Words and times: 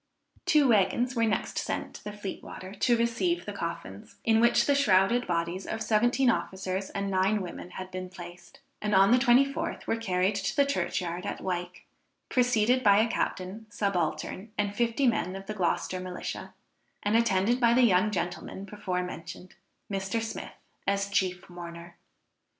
Two 0.47 0.69
waggons 0.69 1.15
were 1.15 1.25
next 1.27 1.59
sent 1.59 1.93
to 1.93 2.03
the 2.03 2.11
Fleet 2.11 2.41
water 2.41 2.73
to 2.73 2.97
receive 2.97 3.45
the 3.45 3.53
coffins, 3.53 4.15
in 4.23 4.39
which 4.39 4.65
the 4.65 4.73
shrouded 4.73 5.27
bodies 5.27 5.67
of 5.67 5.83
seventeen 5.83 6.27
officers 6.27 6.89
and 6.89 7.11
nine 7.11 7.39
women 7.39 7.69
had 7.69 7.91
been 7.91 8.09
placed, 8.09 8.61
and 8.81 8.95
on 8.95 9.11
the 9.11 9.19
24th 9.19 9.85
were 9.85 9.95
carried 9.95 10.33
to 10.33 10.55
the 10.55 10.65
church 10.65 11.01
yard 11.01 11.23
at 11.27 11.39
Wyke, 11.39 11.85
preceded 12.29 12.83
by 12.83 12.97
a 12.97 13.07
captain, 13.07 13.67
subaltern 13.69 14.51
and 14.57 14.73
fifty 14.75 15.05
men 15.05 15.35
of 15.35 15.45
the 15.45 15.53
Gloucester 15.53 15.99
Militia, 15.99 16.55
and 17.03 17.15
attended 17.15 17.59
by 17.59 17.75
the 17.75 17.83
young 17.83 18.09
gentleman 18.09 18.65
before 18.65 19.03
mentioned, 19.03 19.53
Mr. 19.87 20.19
Smith 20.19 20.53
as 20.87 21.09
chief 21.11 21.47
mourner. 21.47 21.95